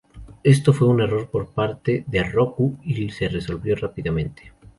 Esto 0.41 0.73
fue 0.73 0.87
un 0.87 0.99
error 0.99 1.29
por 1.29 1.49
parte 1.53 2.03
de 2.07 2.23
Roku 2.23 2.75
y 2.81 3.07
se 3.11 3.29
resolvió 3.29 3.75
rápidamente. 3.75 4.51